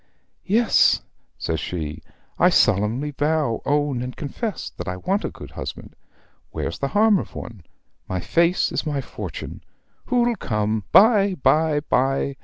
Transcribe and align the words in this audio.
"Yes," 0.47 1.03
says 1.37 1.59
she, 1.59 2.01
"I 2.39 2.49
solemnly 2.49 3.11
vow, 3.11 3.61
own, 3.67 4.01
and 4.01 4.15
confess, 4.15 4.71
that 4.71 4.87
I 4.87 4.97
want 4.97 5.23
a 5.23 5.29
good 5.29 5.51
husband. 5.51 5.95
Where's 6.49 6.79
the 6.79 6.87
harm 6.97 7.19
of 7.19 7.35
one? 7.35 7.61
My 8.07 8.19
face 8.19 8.71
is 8.71 8.83
my 8.83 8.99
fortune. 9.01 9.61
Who'll 10.05 10.35
come? 10.37 10.85
buy, 10.91 11.35
buy, 11.35 11.81
buy! 11.81 12.37